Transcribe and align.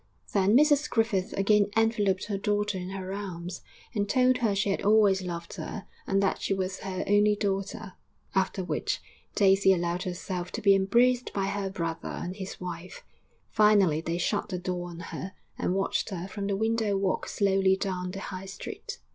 Then 0.33 0.57
Mrs 0.57 0.89
Griffith 0.89 1.31
again 1.33 1.69
enveloped 1.77 2.23
her 2.25 2.37
daughter 2.39 2.75
in 2.75 2.89
her 2.89 3.13
arms, 3.13 3.61
and 3.93 4.09
told 4.09 4.37
her 4.39 4.55
she 4.55 4.71
had 4.71 4.81
always 4.81 5.21
loved 5.21 5.57
her 5.57 5.85
and 6.07 6.23
that 6.23 6.41
she 6.41 6.55
was 6.55 6.79
her 6.79 7.03
only 7.05 7.35
daughter; 7.35 7.93
after 8.33 8.63
which, 8.63 8.99
Daisy 9.35 9.71
allowed 9.71 10.01
herself 10.01 10.51
to 10.53 10.61
be 10.63 10.73
embraced 10.73 11.31
by 11.33 11.45
her 11.45 11.69
brother 11.69 12.09
and 12.19 12.37
his 12.37 12.59
wife. 12.59 13.03
Finally 13.51 14.01
they 14.01 14.17
shut 14.17 14.49
the 14.49 14.57
door 14.57 14.89
on 14.89 14.99
her 15.01 15.33
and 15.55 15.75
watched 15.75 16.09
her 16.09 16.27
from 16.27 16.47
the 16.47 16.57
window 16.57 16.97
walk 16.97 17.27
slowly 17.27 17.77
down 17.77 18.09
the 18.09 18.21
High 18.21 18.47
Street. 18.47 18.97